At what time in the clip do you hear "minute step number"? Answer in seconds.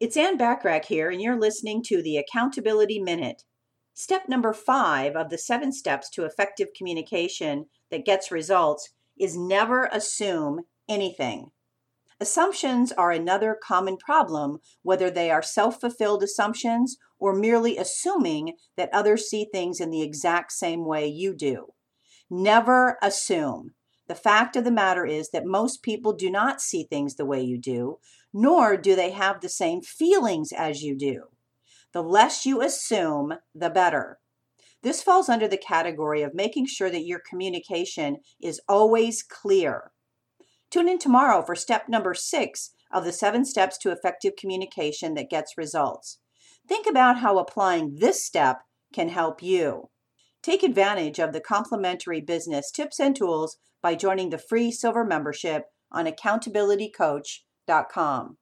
2.98-4.54